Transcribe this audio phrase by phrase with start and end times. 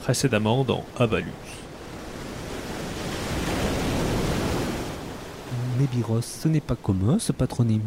[0.00, 1.32] précédemment dans Avalus.
[5.78, 7.86] Mébiros, ce n'est pas commun ce patronyme.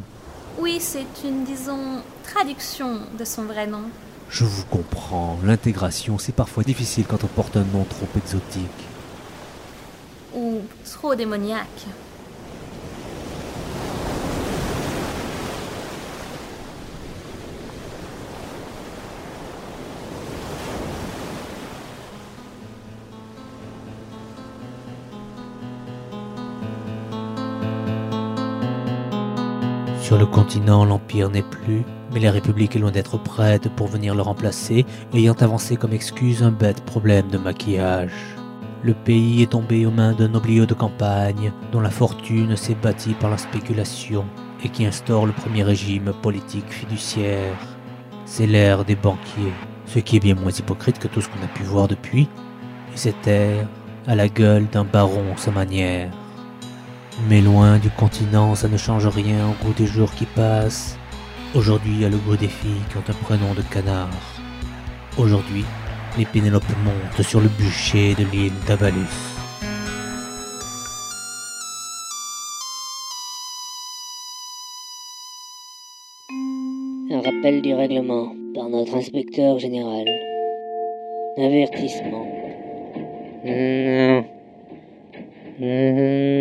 [0.60, 3.84] Oui, c'est une, disons, traduction de son vrai nom.
[4.30, 8.70] Je vous comprends, l'intégration c'est parfois difficile quand on porte un nom trop exotique.
[10.36, 11.86] Ou trop démoniaque.
[30.14, 31.82] Sur le continent, l'Empire n'est plus,
[32.14, 36.44] mais la République est loin d'être prête pour venir le remplacer, ayant avancé comme excuse
[36.44, 38.12] un bête problème de maquillage.
[38.84, 43.16] Le pays est tombé aux mains d'un oblio de campagne dont la fortune s'est bâtie
[43.16, 44.24] par la spéculation
[44.64, 47.58] et qui instaure le premier régime politique fiduciaire.
[48.26, 49.54] C'est l'ère des banquiers,
[49.88, 52.30] ce qui est bien moins hypocrite que tout ce qu'on a pu voir depuis,
[52.94, 53.68] et cette ère
[54.06, 56.12] a la gueule d'un baron sa manière.
[57.30, 60.98] Mais loin du continent, ça ne change rien au goût des jours qui passent.
[61.56, 64.10] Aujourd'hui, il y a le goût des filles qui ont un prénom de canard.
[65.18, 65.64] Aujourd'hui,
[66.18, 68.96] les Pénélopes montent sur le bûcher de l'île d'Avalus.
[77.12, 80.06] Un rappel du règlement par notre inspecteur général.
[81.38, 82.26] Avertissement.
[83.46, 84.26] Non.
[85.60, 86.33] Non.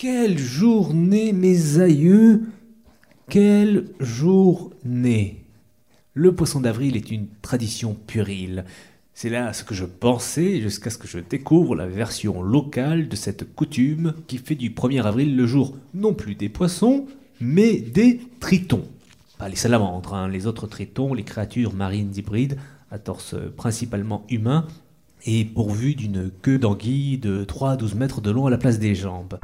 [0.00, 2.44] Quelle journée, mes aïeux
[3.28, 5.44] Quelle journée
[6.14, 8.64] Le poisson d'avril est une tradition puérile.
[9.12, 13.14] C'est là ce que je pensais jusqu'à ce que je découvre la version locale de
[13.14, 17.04] cette coutume qui fait du 1er avril le jour non plus des poissons,
[17.38, 18.88] mais des tritons.
[19.36, 22.56] Pas les salamandres, hein, les autres tritons, les créatures marines hybrides
[22.90, 24.66] à torse principalement humain
[25.26, 28.78] et pourvues d'une queue d'anguille de 3 à 12 mètres de long à la place
[28.78, 29.38] des jambes.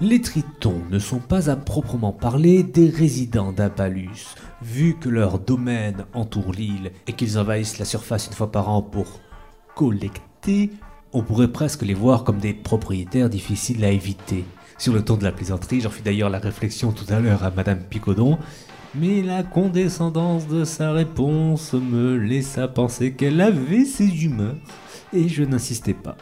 [0.00, 6.06] Les tritons ne sont pas à proprement parler des résidents d'Abalus, vu que leur domaine
[6.14, 9.20] entoure l'île et qu'ils envahissent la surface une fois par an pour
[9.76, 10.70] collecter,
[11.12, 14.44] on pourrait presque les voir comme des propriétaires difficiles à éviter.
[14.78, 17.50] Sur le ton de la plaisanterie, j'en fis d'ailleurs la réflexion tout à l'heure à
[17.50, 18.38] Madame Picodon,
[18.94, 24.56] mais la condescendance de sa réponse me laissa penser qu'elle avait ses humeurs,
[25.12, 26.16] et je n'insistais pas.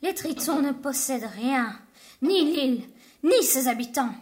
[0.00, 1.76] Les Tritons ne possèdent rien,
[2.22, 2.84] ni l'île,
[3.24, 4.14] ni ses habitants.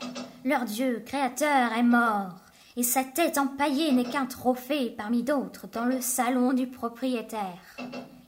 [0.43, 2.41] Leur dieu créateur est mort,
[2.77, 7.77] et sa tête empaillée n'est qu'un trophée parmi d'autres dans le salon du propriétaire.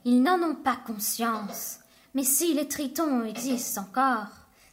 [0.04, 1.78] Ils n'en ont pas conscience,
[2.14, 4.28] mais si les Tritons existent encore,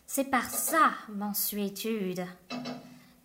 [0.05, 2.25] c'est par sa mansuétude.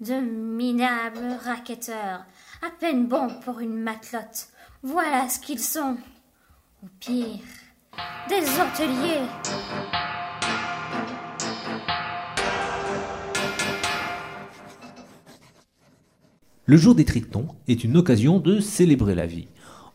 [0.01, 2.25] De minables raquetteurs,
[2.63, 4.49] à peine bons pour une matelote,
[4.85, 5.97] voilà ce qu'ils sont.
[6.83, 7.41] Ou pire,
[8.29, 9.27] des hôteliers.
[16.67, 19.49] Le jour des Tritons est une occasion de célébrer la vie.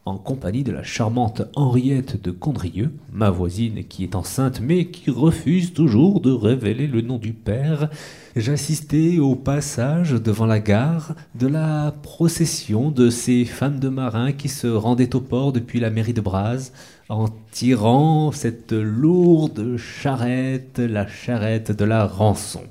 [0.03, 5.09] En compagnie de la charmante Henriette de Condrieux, ma voisine qui est enceinte mais qui
[5.09, 7.89] refuse toujours de révéler le nom du père,
[8.35, 14.49] j'assistais au passage devant la gare de la procession de ces femmes de marins qui
[14.49, 16.71] se rendaient au port depuis la mairie de Braz
[17.09, 22.63] en tirant cette lourde charrette, la charrette de la rançon.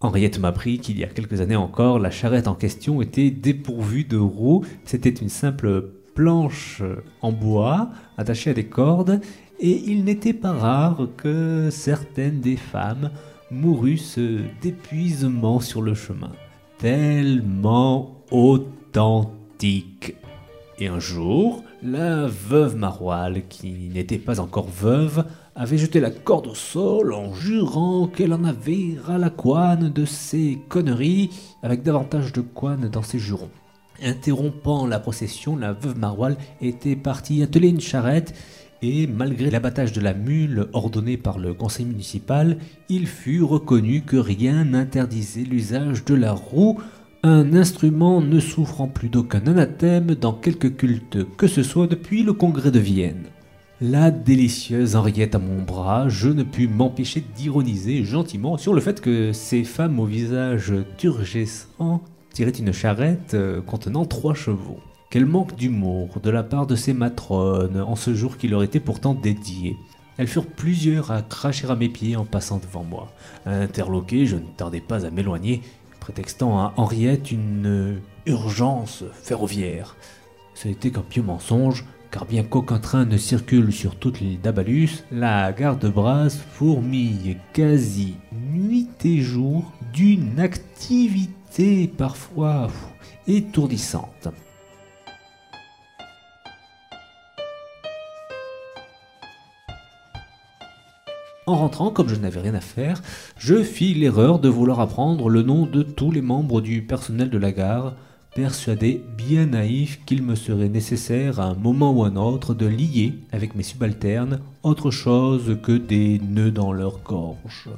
[0.00, 4.16] Henriette m'apprit qu'il y a quelques années encore, la charrette en question était dépourvue de
[4.16, 4.64] roues.
[4.84, 6.82] C'était une simple planche
[7.22, 9.20] en bois attachée à des cordes,
[9.60, 13.10] et il n'était pas rare que certaines des femmes
[13.50, 14.18] mourussent
[14.62, 16.32] d'épuisement sur le chemin.
[16.78, 20.14] Tellement authentique.
[20.78, 25.24] Et un jour, la veuve Maroile, qui n'était pas encore veuve,
[25.54, 30.04] avait jeté la corde au sol en jurant qu'elle en avait ras la couenne de
[30.04, 31.30] ses conneries,
[31.62, 33.50] avec davantage de couenne dans ses jurons.
[34.02, 38.34] Interrompant la procession, la veuve Maroile était partie atteler une charrette
[38.82, 42.56] et malgré l'abattage de la mule ordonné par le conseil municipal,
[42.88, 46.80] il fut reconnu que rien n'interdisait l'usage de la roue
[47.22, 52.32] un instrument ne souffrant plus d'aucun anathème dans quelque culte que ce soit depuis le
[52.32, 53.24] congrès de Vienne.
[53.82, 59.00] La délicieuse Henriette à mon bras, je ne pus m'empêcher d'ironiser gentiment sur le fait
[59.00, 62.02] que ces femmes au visage turgescent
[62.32, 64.80] tiraient une charrette euh, contenant trois chevaux.
[65.10, 68.80] Quel manque d'humour de la part de ces matrones en ce jour qui leur était
[68.80, 69.76] pourtant dédié.
[70.20, 73.10] Elles furent plusieurs à cracher à mes pieds en passant devant moi.
[73.46, 75.62] Interloqué, je ne tardai pas à m'éloigner,
[76.00, 79.96] prétextant à Henriette une urgence ferroviaire.
[80.54, 85.04] Ce n'était qu'un pieux mensonge, car bien qu'aucun train ne circule sur toute l'île d'Abalus,
[85.12, 92.68] la gare de Brasse fourmille quasi nuit et jour d'une activité parfois
[93.28, 94.28] étourdissante.
[101.50, 103.02] En rentrant, comme je n'avais rien à faire,
[103.36, 107.38] je fis l'erreur de vouloir apprendre le nom de tous les membres du personnel de
[107.38, 107.96] la gare,
[108.36, 113.14] persuadé, bien naïf, qu'il me serait nécessaire à un moment ou un autre de lier
[113.32, 117.68] avec mes subalternes autre chose que des nœuds dans leur gorge.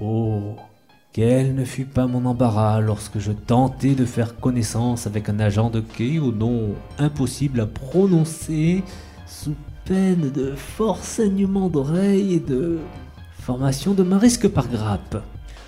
[0.00, 0.56] Oh,
[1.12, 5.70] quel ne fut pas mon embarras lorsque je tentai de faire connaissance avec un agent
[5.70, 8.82] de quai au nom impossible à prononcer,
[9.28, 9.54] sous
[9.86, 12.78] peine de fort saignement d'oreille et de
[13.40, 15.22] formation de marisque par grappe.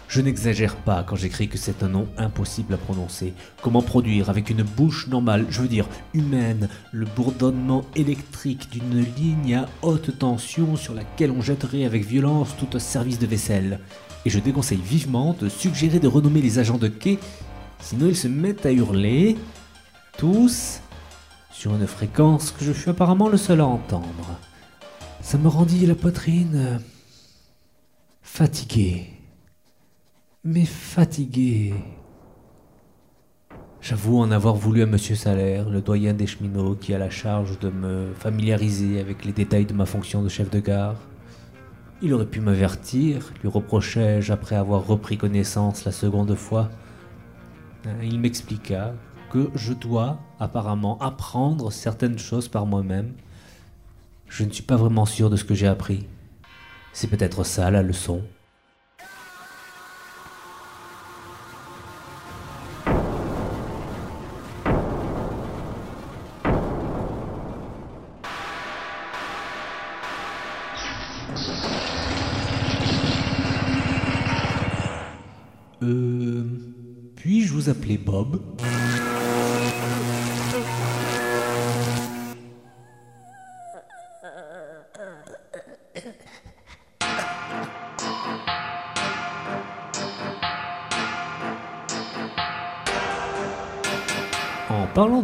[0.08, 3.32] Je n'exagère pas quand j'écris que c'est un nom impossible à prononcer.
[3.62, 9.54] Comment produire avec une bouche normale, je veux dire humaine, le bourdonnement électrique d'une ligne
[9.54, 13.78] à haute tension sur laquelle on jetterait avec violence tout un service de vaisselle
[14.24, 17.20] Et je déconseille vivement de suggérer de renommer les agents de quai,
[17.78, 19.36] sinon ils se mettent à hurler,
[20.16, 20.80] tous,
[21.58, 24.38] sur une fréquence que je fus apparemment le seul à entendre.
[25.20, 26.78] Ça me rendit la poitrine euh,
[28.22, 29.19] fatiguée
[30.44, 31.75] mais fatigué.
[33.81, 37.58] J'avoue en avoir voulu à Monsieur Salaire, le doyen des cheminots, qui a la charge
[37.58, 40.96] de me familiariser avec les détails de ma fonction de chef de gare.
[42.00, 46.70] Il aurait pu m'avertir, lui reprochai-je après avoir repris connaissance la seconde fois.
[48.02, 48.94] Il m'expliqua
[49.30, 53.12] que je dois apparemment apprendre certaines choses par moi-même.
[54.28, 56.06] Je ne suis pas vraiment sûr de ce que j'ai appris.
[56.92, 58.22] C'est peut-être ça la leçon.
[75.82, 76.44] Euh.
[77.16, 78.40] Puis-je vous appeler Bob?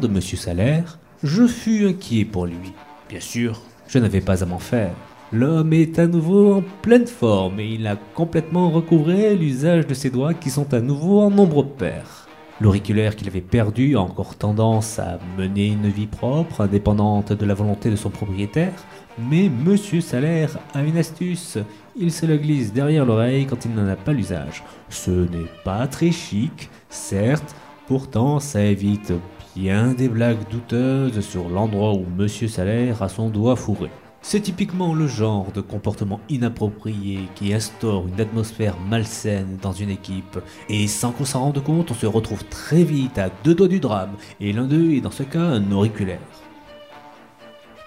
[0.09, 2.73] De Salaire, je fus inquiet pour lui.
[3.09, 4.95] Bien sûr, je n'avais pas à m'en faire.
[5.33, 10.11] L'homme est à nouveau en pleine forme et il a complètement recouvré l'usage de ses
[10.11, 12.29] doigts qui sont à nouveau en nombre pair.
[12.61, 17.55] L'auriculaire qu'il avait perdu a encore tendance à mener une vie propre, indépendante de la
[17.55, 18.85] volonté de son propriétaire,
[19.19, 21.59] mais Monsieur Salaire a une astuce.
[21.97, 24.63] Il se le glisse derrière l'oreille quand il n'en a pas l'usage.
[24.89, 27.57] Ce n'est pas très chic, certes,
[27.89, 29.13] pourtant ça évite
[29.55, 33.91] bien des blagues douteuses sur l'endroit où Monsieur Salaire a son doigt fourré.
[34.21, 40.39] C'est typiquement le genre de comportement inapproprié qui instaure une atmosphère malsaine dans une équipe,
[40.69, 43.81] et sans qu'on s'en rende compte, on se retrouve très vite à deux doigts du
[43.81, 46.21] drame, et l'un d'eux est dans ce cas un auriculaire.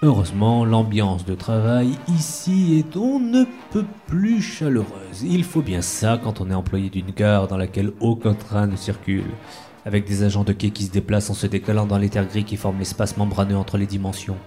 [0.00, 5.24] Heureusement, l'ambiance de travail ici est on ne peut plus chaleureuse.
[5.24, 8.76] Il faut bien ça quand on est employé d'une gare dans laquelle aucun train ne
[8.76, 9.32] circule,
[9.84, 12.56] avec des agents de quai qui se déplacent en se décalant dans terres gris qui
[12.56, 14.38] forment l'espace membraneux entre les dimensions.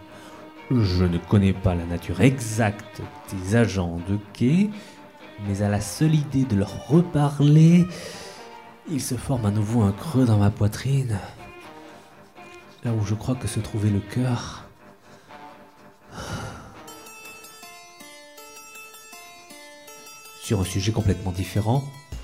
[0.70, 3.02] Je ne connais pas la nature exacte
[3.34, 4.70] des agents de quai,
[5.48, 7.86] mais à la seule idée de leur reparler,
[8.90, 11.20] il se forme à nouveau un creux dans ma poitrine,
[12.84, 14.66] là où je crois que se trouvait le cœur.
[20.42, 21.84] Sur un sujet complètement différent,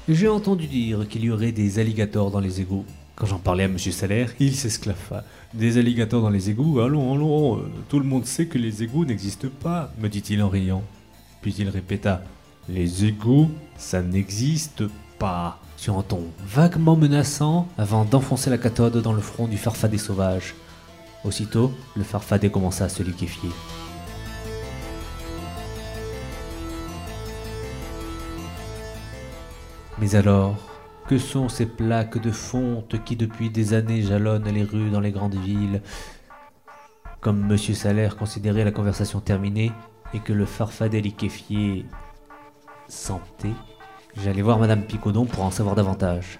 [0.10, 2.86] j'ai entendu dire qu'il y aurait des alligators dans les égouts.
[3.16, 5.24] Quand j'en parlais à Monsieur Salaire, il s'esclaffa.
[5.54, 9.06] Des alligators dans les égouts Allons, allons, euh, tout le monde sait que les égouts
[9.06, 10.84] n'existent pas, me dit-il en riant.
[11.42, 12.24] Puis il répéta
[12.70, 14.84] Les égouts, ça n'existe
[15.20, 19.98] pas sur un ton vaguement menaçant avant d'enfoncer la cathode dans le front du farfadet
[19.98, 20.56] sauvage.
[21.24, 23.50] Aussitôt, le farfadet commença à se liquéfier.
[30.00, 30.56] Mais alors,
[31.08, 35.12] Que sont ces plaques de fonte qui depuis des années jalonnent les rues dans les
[35.12, 35.82] grandes villes?
[37.22, 39.72] Comme Monsieur Salaire considérait la conversation terminée
[40.13, 41.86] et que le farfadet liquéfié
[42.89, 43.56] sentait,
[44.22, 46.39] j'allais voir Madame Picodon pour en savoir davantage.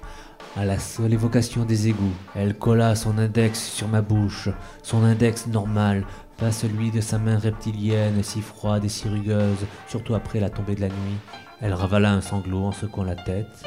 [0.58, 4.50] À la seule évocation des égouts, elle colla son index sur ma bouche,
[4.84, 10.14] son index normal, pas celui de sa main reptilienne si froide et si rugueuse, surtout
[10.14, 11.47] après la tombée de la nuit.
[11.62, 13.64] Elle ravala un sanglot en secouant la tête.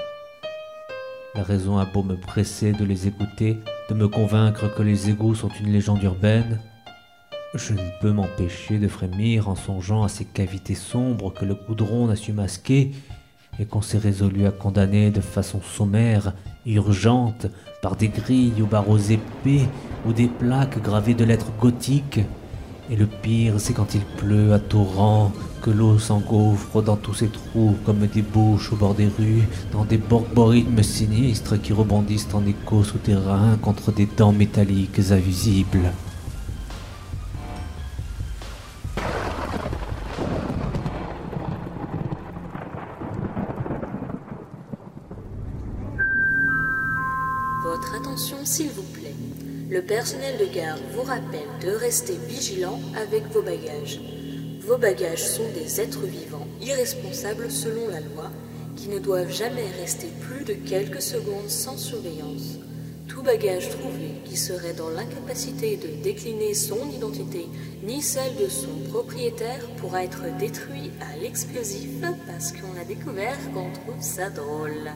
[1.35, 5.35] La raison a beau me presser de les écouter, de me convaincre que les égouts
[5.35, 6.61] sont une légende urbaine,
[7.54, 12.06] je ne peux m'empêcher de frémir en songeant à ces cavités sombres que le goudron
[12.06, 12.92] n'a su masquer
[13.59, 16.32] et qu'on s'est résolu à condamner de façon sommaire,
[16.64, 17.47] urgente,
[17.82, 19.66] par des grilles aux barreaux épais
[20.06, 22.20] ou des plaques gravées de lettres gothiques.
[22.90, 25.32] Et le pire, c'est quand il pleut à torrents,
[25.62, 29.85] que l'eau s'engouffre dans tous ces trous comme des bouches au bord des rues, dans
[29.85, 35.92] des borborithmes sinistres qui rebondissent en écho souterrains contre des dents métalliques invisibles.
[50.30, 54.00] Personnel de garde vous rappelle de rester vigilant avec vos bagages.
[54.60, 58.30] Vos bagages sont des êtres vivants irresponsables selon la loi
[58.76, 62.58] qui ne doivent jamais rester plus de quelques secondes sans surveillance.
[63.08, 67.46] Tout bagage trouvé qui serait dans l'incapacité de décliner son identité
[67.82, 71.90] ni celle de son propriétaire pourra être détruit à l'explosif
[72.26, 74.92] parce qu'on a découvert qu'on trouve ça drôle.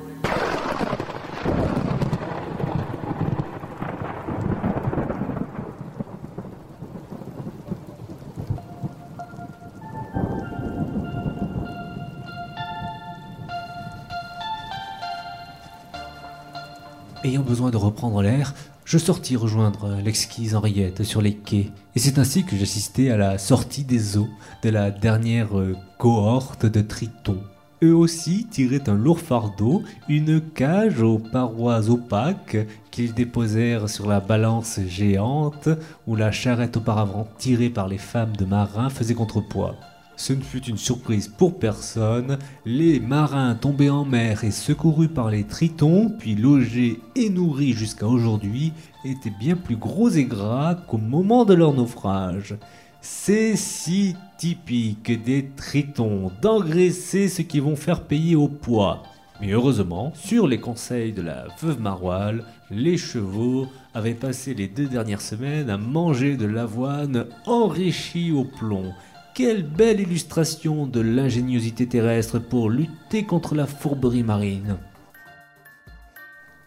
[17.55, 18.53] Besoin de reprendre l'air,
[18.85, 21.71] je sortis rejoindre l'exquise Henriette sur les quais.
[21.95, 24.29] Et c'est ainsi que j'assistais à la sortie des eaux
[24.65, 27.45] de la dernière euh, cohorte de tritons.
[27.85, 32.57] Eux aussi tiraient un lourd fardeau, une cage aux parois opaques
[32.91, 35.69] qu'ils déposèrent sur la balance géante
[36.09, 39.77] où la charrette auparavant tirée par les femmes de marins faisait contrepoids.
[40.17, 42.39] Ce ne fut une surprise pour personne.
[42.65, 48.07] Les marins tombés en mer et secourus par les tritons, puis logés et nourris jusqu'à
[48.07, 48.73] aujourd'hui,
[49.05, 52.57] étaient bien plus gros et gras qu'au moment de leur naufrage.
[53.01, 59.03] C'est si typique des tritons d'engraisser ce qu'ils vont faire payer au poids.
[59.41, 64.87] Mais heureusement, sur les conseils de la veuve Maroilles, les chevaux avaient passé les deux
[64.87, 68.93] dernières semaines à manger de l'avoine enrichie au plomb
[69.35, 74.77] quelle belle illustration de l'ingéniosité terrestre pour lutter contre la fourberie marine.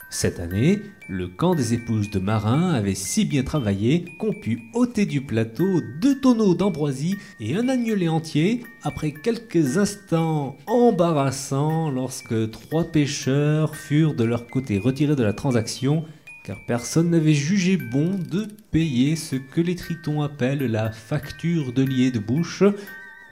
[0.09, 5.05] Cette année, le camp des épouses de marins avait si bien travaillé qu'on put ôter
[5.05, 12.85] du plateau deux tonneaux d'ambroisie et un agnelet entier après quelques instants embarrassants lorsque trois
[12.85, 16.05] pêcheurs furent de leur côté retirés de la transaction
[16.47, 21.83] car personne n'avait jugé bon de payer ce que les tritons appellent la facture de
[21.83, 22.63] lier de bouche,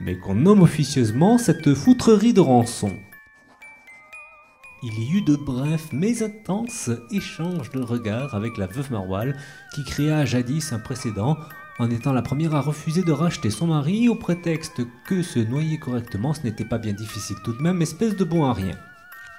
[0.00, 2.94] mais qu'on nomme officieusement cette foutrerie de rançon.
[4.82, 9.34] Il y eut de brefs mais intenses échanges de regards avec la veuve Maroilles,
[9.74, 11.38] qui créa jadis un précédent
[11.78, 15.78] en étant la première à refuser de racheter son mari au prétexte que se noyer
[15.78, 18.76] correctement ce n'était pas bien difficile tout de même, espèce de bon à rien.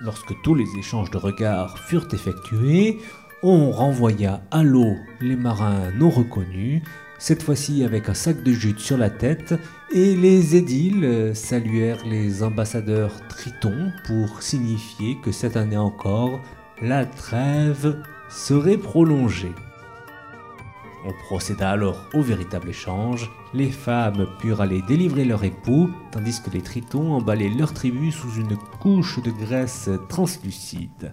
[0.01, 2.97] Lorsque tous les échanges de regards furent effectués,
[3.43, 6.81] on renvoya à l'eau les marins non reconnus,
[7.19, 9.53] cette fois-ci avec un sac de jute sur la tête,
[9.91, 16.39] et les édiles saluèrent les ambassadeurs tritons pour signifier que cette année encore,
[16.81, 19.53] la trêve serait prolongée.
[21.05, 23.31] On procéda alors au véritable échange.
[23.53, 28.33] Les femmes purent aller délivrer leur époux, tandis que les tritons emballaient leur tribu sous
[28.33, 31.11] une couche de graisse translucide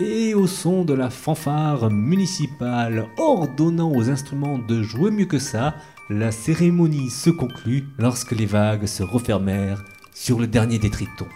[0.00, 5.76] et au son de la fanfare municipale ordonnant aux instruments de jouer mieux que ça,
[6.10, 9.84] la cérémonie se conclut lorsque les vagues se refermèrent
[10.14, 11.28] sur le dernier des tritons.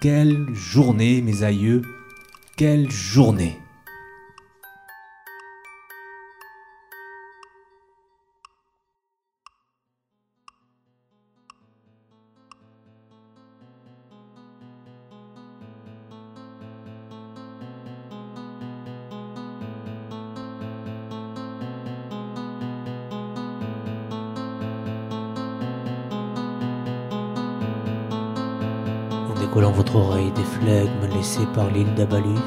[0.00, 1.82] Quelle journée, mes aïeux,
[2.56, 3.58] quelle journée
[29.38, 32.38] décollant votre oreille des flegmes laissés par l'île d'Abalus.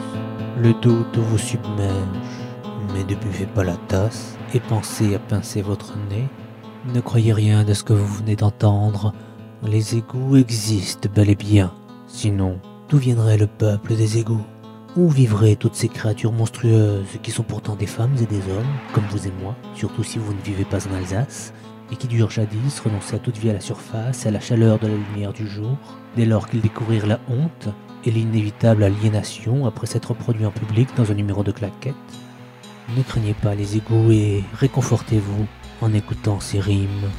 [0.57, 1.88] Le doute vous submerge,
[2.93, 6.27] mais ne buvez pas la tasse et pensez à pincer votre nez.
[6.93, 9.13] Ne croyez rien de ce que vous venez d'entendre.
[9.63, 11.71] Les égouts existent bel et bien.
[12.07, 14.45] Sinon, d'où viendrait le peuple des égouts?
[14.98, 19.05] Où vivraient toutes ces créatures monstrueuses qui sont pourtant des femmes et des hommes, comme
[19.10, 21.53] vous et moi, surtout si vous ne vivez pas en Alsace,
[21.91, 24.79] et qui durent jadis renoncer à toute vie à la surface et à la chaleur
[24.79, 25.77] de la lumière du jour,
[26.15, 27.69] dès lors qu'ils découvrirent la honte
[28.05, 31.95] et l'inévitable aliénation après s'être produits en public dans un numéro de claquettes
[32.95, 35.45] Ne craignez pas les égouts et réconfortez-vous
[35.81, 37.10] en écoutant ces rimes.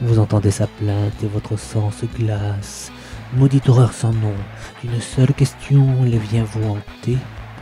[0.00, 2.90] Vous entendez sa plainte et votre sang se glace.
[3.34, 4.34] Maudite horreur sans nom,
[4.82, 7.18] une seule question les vient vous hanter,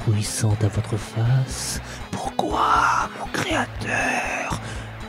[0.07, 1.81] bruissante à votre face.
[2.11, 4.61] Pourquoi, mon créateur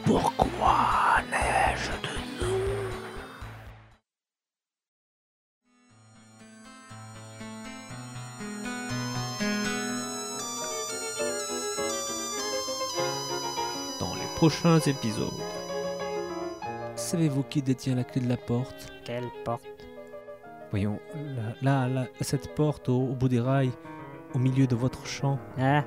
[0.10, 2.58] Pourquoi n'ai-je de nom?
[14.00, 15.30] Dans les prochains épisodes.
[16.96, 18.92] Savez-vous qui détient la clé de la porte?
[19.06, 19.64] Quelle porte?
[20.72, 21.00] Voyons,
[21.36, 23.74] là, là, là, cette porte au, au bout des rails,
[24.34, 25.38] au milieu de votre champ.
[25.60, 25.84] Ah,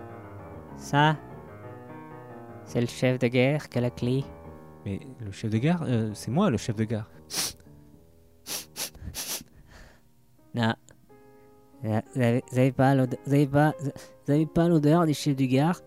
[0.76, 1.16] ça?
[2.72, 4.24] C'est le chef de guerre qui a la clé.
[4.86, 7.10] Mais le chef de gare, euh, c'est moi le chef de gare.
[10.54, 10.74] Non.
[11.82, 15.36] Vous avez, vous avez pas l'odeur, vous avez pas, vous avez pas l'odeur des chefs
[15.36, 15.82] du gare.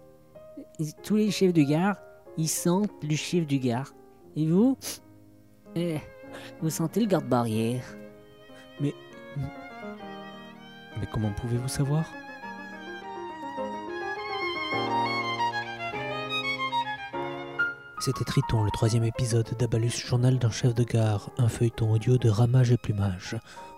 [1.02, 1.98] Tous les chefs du gare,
[2.38, 3.92] ils sentent le chef du gare.
[4.36, 4.78] Et vous?
[5.76, 5.98] Eh,
[6.62, 7.84] Vous sentez le garde-barrière.
[8.80, 8.94] Mais
[11.12, 12.06] comment pouvez-vous savoir?
[18.06, 22.30] C'était Triton, le troisième épisode d'Abalus Journal d'un chef de gare, un feuilleton audio de
[22.30, 23.36] ramage et plumage.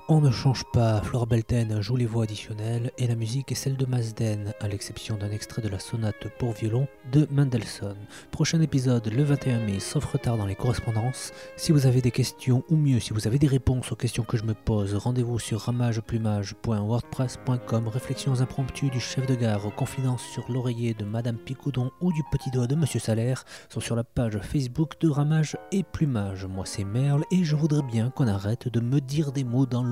[0.10, 3.76] On ne change pas, Flore Belten joue les voix additionnelles et la musique est celle
[3.76, 7.98] de Mazden, à l'exception d'un extrait de la sonate pour violon de Mendelssohn.
[8.32, 11.34] Prochain épisode le 21 mai, sauf retard dans les correspondances.
[11.58, 14.38] Si vous avez des questions, ou mieux, si vous avez des réponses aux questions que
[14.38, 17.90] je me pose, rendez-vous sur ramageplumage.wordpress.com.
[17.90, 22.50] Réflexions impromptues du chef de gare, confidences sur l'oreiller de Madame Picoudon ou du petit
[22.50, 26.46] doigt de Monsieur Salaire sont sur la page Facebook de Ramage et Plumage.
[26.46, 29.84] Moi c'est Merle et je voudrais bien qu'on arrête de me dire des mots dans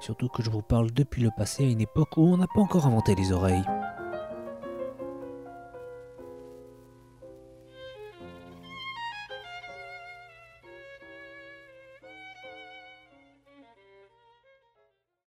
[0.00, 2.60] surtout que je vous parle depuis le passé à une époque où on n'a pas
[2.60, 3.64] encore inventé les oreilles.